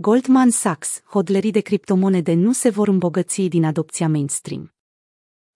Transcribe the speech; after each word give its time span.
Goldman 0.00 0.50
Sachs, 0.50 1.02
hodlerii 1.06 1.50
de 1.50 1.60
criptomonede 1.60 2.32
nu 2.32 2.52
se 2.52 2.70
vor 2.70 2.88
îmbogăți 2.88 3.42
din 3.42 3.64
adopția 3.64 4.08
mainstream. 4.08 4.74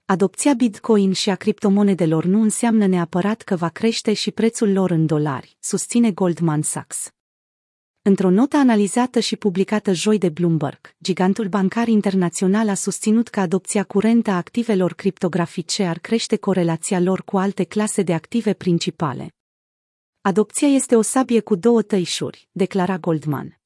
Adopția 0.04 0.54
Bitcoin 0.54 1.12
și 1.12 1.30
a 1.30 1.34
criptomonedelor 1.34 2.24
nu 2.24 2.40
înseamnă 2.40 2.86
neapărat 2.86 3.42
că 3.42 3.56
va 3.56 3.68
crește 3.68 4.12
și 4.12 4.30
prețul 4.30 4.72
lor 4.72 4.90
în 4.90 5.06
dolari, 5.06 5.56
susține 5.60 6.10
Goldman 6.10 6.62
Sachs. 6.62 7.10
Într-o 8.02 8.30
notă 8.30 8.56
analizată 8.56 9.20
și 9.20 9.36
publicată 9.36 9.92
joi 9.92 10.18
de 10.18 10.28
Bloomberg, 10.28 10.94
gigantul 11.02 11.48
bancar 11.48 11.88
internațional 11.88 12.68
a 12.68 12.74
susținut 12.74 13.28
că 13.28 13.40
adopția 13.40 13.84
curentă 13.84 14.30
a 14.30 14.36
activelor 14.36 14.94
criptografice 14.94 15.84
ar 15.84 15.98
crește 15.98 16.36
corelația 16.36 17.00
lor 17.00 17.22
cu 17.22 17.38
alte 17.38 17.64
clase 17.64 18.02
de 18.02 18.14
active 18.14 18.52
principale. 18.52 19.34
Adopția 20.20 20.68
este 20.68 20.96
o 20.96 21.02
sabie 21.02 21.40
cu 21.40 21.54
două 21.54 21.82
tăișuri, 21.82 22.48
declara 22.52 22.98
Goldman. 22.98 23.61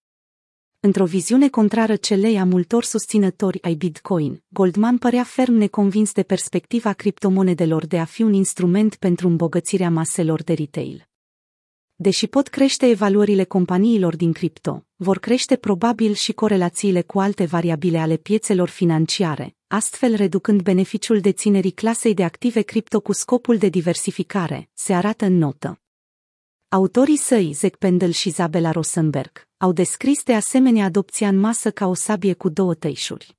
Într-o 0.81 1.05
viziune 1.05 1.49
contrară 1.49 1.97
celei 1.97 2.39
a 2.39 2.45
multor 2.45 2.85
susținători 2.85 3.63
ai 3.63 3.75
Bitcoin, 3.75 4.43
Goldman 4.49 4.99
părea 4.99 5.23
ferm 5.23 5.53
neconvins 5.53 6.13
de 6.13 6.23
perspectiva 6.23 6.93
criptomonedelor 6.93 7.87
de 7.87 7.99
a 7.99 8.05
fi 8.05 8.23
un 8.23 8.33
instrument 8.33 8.95
pentru 8.95 9.29
îmbogățirea 9.29 9.91
maselor 9.91 10.43
de 10.43 10.53
retail. 10.53 11.09
Deși 11.99 12.27
pot 12.27 12.49
crește 12.49 12.89
evaluările 12.89 13.45
companiilor 13.45 14.17
din 14.17 14.33
cripto, 14.33 14.87
vor 14.97 15.19
crește 15.19 15.57
probabil 15.57 16.13
și 16.13 16.33
corelațiile 16.33 17.03
cu 17.03 17.21
alte 17.21 17.45
variabile 17.45 17.99
ale 17.99 18.17
piețelor 18.17 18.69
financiare, 18.69 19.57
astfel 19.67 20.15
reducând 20.15 20.63
beneficiul 20.63 21.21
deținerii 21.21 21.71
clasei 21.71 22.15
de 22.15 22.25
active 22.25 22.61
cripto 22.61 23.01
cu 23.01 23.13
scopul 23.13 23.57
de 23.57 23.69
diversificare, 23.69 24.69
se 24.73 24.93
arată 24.93 25.25
în 25.25 25.39
notă. 25.39 25.81
Autorii 26.69 27.17
săi, 27.17 27.53
Zek 27.53 27.77
Pendel 27.77 28.11
și 28.11 28.29
Isabella 28.29 28.71
Rosenberg, 28.71 29.49
au 29.57 29.73
descris 29.73 30.23
de 30.23 30.35
asemenea 30.35 30.85
adopția 30.85 31.29
în 31.29 31.39
masă 31.39 31.71
ca 31.71 31.87
o 31.87 31.95
sabie 31.95 32.33
cu 32.33 32.49
două 32.49 32.75
tăișuri. 32.75 33.37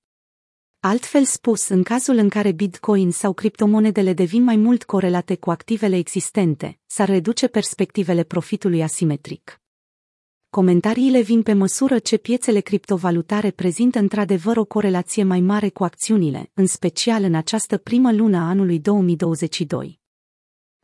Altfel 0.79 1.23
spus, 1.23 1.67
în 1.67 1.83
cazul 1.83 2.15
în 2.17 2.29
care 2.29 2.51
Bitcoin 2.51 3.11
sau 3.11 3.33
criptomonedele 3.33 4.13
devin 4.13 4.43
mai 4.43 4.55
mult 4.55 4.83
corelate 4.83 5.35
cu 5.35 5.51
activele 5.51 5.95
existente, 5.95 6.79
s-ar 6.85 7.07
reduce 7.09 7.47
perspectivele 7.47 8.23
profitului 8.23 8.83
asimetric. 8.83 9.61
Comentariile 10.49 11.21
vin 11.21 11.41
pe 11.41 11.53
măsură 11.53 11.99
ce 11.99 12.17
piețele 12.17 12.59
criptovalutare 12.59 13.51
prezintă 13.51 13.99
într-adevăr 13.99 14.57
o 14.57 14.65
corelație 14.65 15.23
mai 15.23 15.39
mare 15.39 15.69
cu 15.69 15.83
acțiunile, 15.83 16.51
în 16.53 16.65
special 16.65 17.23
în 17.23 17.35
această 17.35 17.77
primă 17.77 18.13
lună 18.13 18.37
a 18.37 18.47
anului 18.47 18.79
2022. 18.79 19.99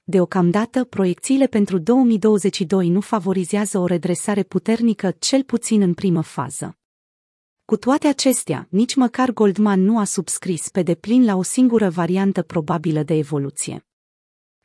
Deocamdată, 0.05 0.83
proiecțiile 0.83 1.47
pentru 1.47 1.77
2022 1.77 2.89
nu 2.89 3.01
favorizează 3.01 3.77
o 3.79 3.85
redresare 3.85 4.43
puternică, 4.43 5.15
cel 5.19 5.43
puțin 5.43 5.81
în 5.81 5.93
primă 5.93 6.21
fază. 6.21 6.77
Cu 7.65 7.77
toate 7.77 8.07
acestea, 8.07 8.67
nici 8.69 8.95
măcar 8.95 9.31
Goldman 9.31 9.81
nu 9.81 9.99
a 9.99 10.03
subscris 10.03 10.69
pe 10.69 10.81
deplin 10.81 11.25
la 11.25 11.35
o 11.35 11.41
singură 11.41 11.89
variantă 11.89 12.41
probabilă 12.41 13.03
de 13.03 13.13
evoluție. 13.13 13.85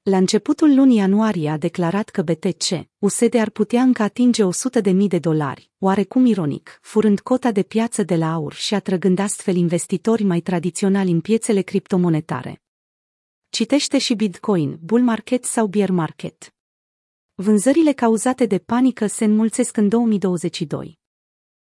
La 0.03 0.17
începutul 0.17 0.75
lunii 0.75 0.97
ianuarie 0.97 1.51
a 1.51 1.57
declarat 1.57 2.09
că 2.09 2.23
BTC, 2.23 2.89
USD 2.99 3.35
ar 3.35 3.51
putea 3.51 3.83
încă 3.83 4.03
atinge 4.03 4.45
100 4.45 4.81
de 4.81 4.91
mii 4.91 5.09
de 5.09 5.19
dolari, 5.19 5.71
oarecum 5.79 6.27
ironic, 6.27 6.79
furând 6.83 7.21
cota 7.21 7.53
de 7.53 7.63
piață 7.63 8.03
de 8.03 8.17
la 8.17 8.33
aur 8.33 8.53
și 8.53 8.75
atrăgând 8.75 9.19
astfel 9.19 9.57
investitori 9.57 10.23
mai 10.23 10.41
tradiționali 10.41 11.11
în 11.11 11.21
piețele 11.21 11.61
criptomonetare. 11.61 12.63
Citește 13.51 13.99
și 13.99 14.15
Bitcoin, 14.15 14.79
bull 14.83 15.03
market 15.03 15.45
sau 15.45 15.67
bear 15.67 15.91
market. 15.91 16.55
Vânzările 17.35 17.93
cauzate 17.93 18.47
de 18.47 18.59
panică 18.59 19.07
se 19.07 19.25
înmulțesc 19.25 19.77
în 19.77 19.89
2022. 19.89 20.99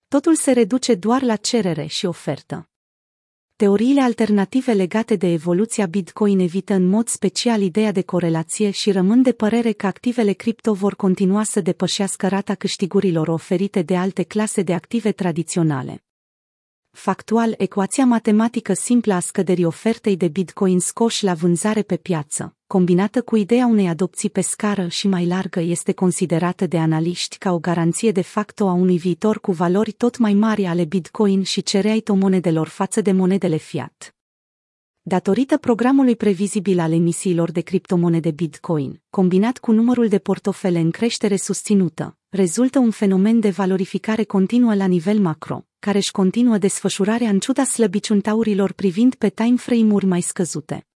Totul 0.08 0.36
se 0.36 0.52
reduce 0.52 0.96
doar 0.96 1.22
la 1.22 1.36
cerere 1.36 1.86
și 1.86 2.06
ofertă. 2.06 2.70
Teoriile 3.56 4.02
alternative 4.02 4.74
legate 4.74 5.16
de 5.16 5.28
evoluția 5.28 5.86
Bitcoin 5.86 6.40
evită 6.40 6.74
în 6.74 6.88
mod 6.88 7.08
special 7.08 7.62
ideea 7.62 7.92
de 7.92 8.02
corelație 8.02 8.72
și 8.72 8.92
rămân 8.92 9.22
de 9.22 9.32
părere 9.32 9.72
că 9.72 9.88
activele 9.88 10.34
cripto 10.34 10.74
vor 10.74 10.96
continua 10.96 11.44
să 11.44 11.62
depășească 11.62 12.28
rata 12.28 12.56
câștigurilor 12.56 13.28
oferite 13.28 13.82
de 13.82 13.98
alte 13.98 14.24
clase 14.24 14.62
de 14.62 14.74
active 14.74 15.12
tradiționale. 15.12 16.04
Factual, 17.02 17.54
ecuația 17.58 18.06
matematică 18.06 18.74
simplă 18.74 19.14
a 19.14 19.20
scăderii 19.20 19.66
ofertei 19.66 20.18
de 20.18 20.28
bitcoin 20.28 20.80
scoși 20.80 21.24
la 21.24 21.34
vânzare 21.34 21.82
pe 21.82 21.98
piață, 21.98 22.56
combinată 22.68 23.22
cu 23.22 23.36
ideea 23.36 23.66
unei 23.66 23.88
adopții 23.88 24.30
pe 24.30 24.42
scară 24.42 24.88
și 24.88 25.08
mai 25.08 25.26
largă, 25.26 25.60
este 25.60 25.92
considerată 25.94 26.68
de 26.68 26.78
analiști 26.78 27.38
ca 27.38 27.52
o 27.52 27.60
garanție 27.60 28.12
de 28.12 28.22
facto 28.22 28.68
a 28.68 28.72
unui 28.72 28.98
viitor 28.98 29.40
cu 29.40 29.52
valori 29.52 29.92
tot 29.92 30.18
mai 30.18 30.34
mari 30.34 30.66
ale 30.66 30.86
bitcoin 30.86 31.44
și 31.44 31.62
cereaitomonedelor 31.62 32.68
față 32.68 33.02
de 33.02 33.12
monedele 33.12 33.58
fiat. 33.58 34.16
Datorită 35.02 35.58
programului 35.58 36.16
previzibil 36.16 36.80
al 36.80 36.92
emisiilor 36.92 37.52
de 37.52 37.62
criptomonede 37.62 38.32
Bitcoin, 38.32 39.02
combinat 39.10 39.58
cu 39.58 39.72
numărul 39.72 40.08
de 40.08 40.18
portofele 40.18 40.80
în 40.80 40.92
creștere 40.92 41.36
susținută, 41.36 42.18
rezultă 42.30 42.80
un 42.80 42.92
fenomen 42.92 43.40
de 43.40 43.50
valorificare 43.50 44.24
continuă 44.24 44.76
la 44.76 44.86
nivel 44.86 45.20
macro, 45.20 45.69
care 45.80 45.98
își 45.98 46.12
continuă 46.12 46.58
desfășurarea 46.58 47.30
în 47.30 47.40
ciuda 47.40 47.64
slăbiciuntaurilor 47.64 48.72
privind 48.72 49.16
pe 49.16 49.30
timeframe-uri 49.30 50.06
mai 50.06 50.22
scăzute. 50.22 50.88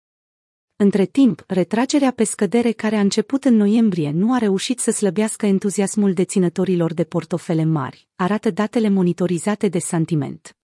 Între 0.76 1.04
timp, 1.04 1.44
retragerea 1.46 2.10
pe 2.10 2.24
scădere 2.24 2.72
care 2.72 2.96
a 2.96 3.00
început 3.00 3.44
în 3.44 3.56
noiembrie 3.56 4.10
nu 4.10 4.34
a 4.34 4.38
reușit 4.38 4.78
să 4.78 4.90
slăbească 4.90 5.46
entuziasmul 5.46 6.12
deținătorilor 6.12 6.94
de 6.94 7.04
portofele 7.04 7.64
mari, 7.64 8.08
arată 8.16 8.50
datele 8.50 8.88
monitorizate 8.88 9.68
de 9.68 9.78
sentiment. 9.78 10.56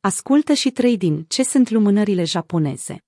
Ascultă 0.00 0.52
și 0.52 0.70
trading 0.70 1.26
ce 1.26 1.42
sunt 1.42 1.70
lumânările 1.70 2.24
japoneze. 2.24 3.07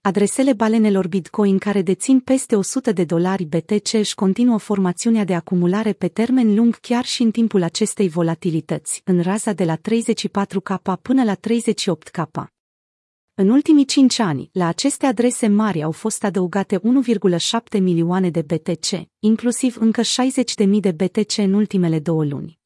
Adresele 0.00 0.52
balenelor 0.52 1.08
Bitcoin 1.08 1.58
care 1.58 1.82
dețin 1.82 2.20
peste 2.20 2.56
100 2.56 2.92
de 2.92 3.04
dolari 3.04 3.44
BTC 3.44 3.92
își 3.92 4.14
continuă 4.14 4.58
formațiunea 4.58 5.24
de 5.24 5.34
acumulare 5.34 5.92
pe 5.92 6.08
termen 6.08 6.54
lung 6.54 6.76
chiar 6.80 7.04
și 7.04 7.22
în 7.22 7.30
timpul 7.30 7.62
acestei 7.62 8.08
volatilități, 8.08 9.00
în 9.04 9.22
raza 9.22 9.52
de 9.52 9.64
la 9.64 9.76
34K 9.76 11.00
până 11.02 11.24
la 11.24 11.34
38K. 11.34 12.44
În 13.34 13.48
ultimii 13.48 13.84
5 13.84 14.18
ani, 14.18 14.50
la 14.52 14.66
aceste 14.66 15.06
adrese 15.06 15.48
mari 15.48 15.82
au 15.82 15.92
fost 15.92 16.24
adăugate 16.24 16.78
1,7 16.78 17.80
milioane 17.80 18.30
de 18.30 18.42
BTC, 18.42 19.08
inclusiv 19.18 19.76
încă 19.80 20.00
60.000 20.00 20.66
de 20.80 20.92
BTC 20.92 21.36
în 21.36 21.52
ultimele 21.52 21.98
două 21.98 22.24
luni. 22.24 22.57